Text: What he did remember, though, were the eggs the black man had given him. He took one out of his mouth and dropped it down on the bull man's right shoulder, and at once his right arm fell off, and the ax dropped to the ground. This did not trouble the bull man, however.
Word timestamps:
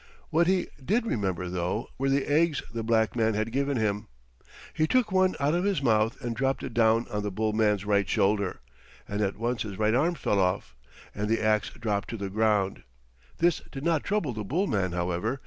What 0.31 0.47
he 0.47 0.65
did 0.83 1.05
remember, 1.05 1.47
though, 1.47 1.87
were 1.99 2.09
the 2.09 2.25
eggs 2.25 2.63
the 2.73 2.81
black 2.81 3.15
man 3.15 3.35
had 3.35 3.51
given 3.51 3.77
him. 3.77 4.07
He 4.73 4.87
took 4.87 5.11
one 5.11 5.35
out 5.39 5.53
of 5.53 5.63
his 5.63 5.83
mouth 5.83 6.19
and 6.21 6.35
dropped 6.35 6.63
it 6.63 6.73
down 6.73 7.05
on 7.09 7.21
the 7.21 7.29
bull 7.29 7.53
man's 7.53 7.85
right 7.85 8.09
shoulder, 8.09 8.61
and 9.07 9.21
at 9.21 9.37
once 9.37 9.61
his 9.61 9.77
right 9.77 9.93
arm 9.93 10.15
fell 10.15 10.39
off, 10.39 10.75
and 11.13 11.29
the 11.29 11.39
ax 11.39 11.69
dropped 11.69 12.09
to 12.09 12.17
the 12.17 12.31
ground. 12.31 12.81
This 13.37 13.61
did 13.71 13.83
not 13.83 14.03
trouble 14.03 14.33
the 14.33 14.43
bull 14.43 14.65
man, 14.65 14.91
however. 14.93 15.39